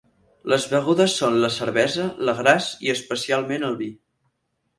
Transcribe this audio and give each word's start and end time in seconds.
Les 0.51 0.63
begudes 0.69 1.13
són 1.19 1.37
la 1.43 1.51
cervesa, 1.57 2.07
l'agràs, 2.29 2.71
i 2.89 2.93
especialment 2.95 3.69
el 3.71 3.79
vi. 3.85 3.93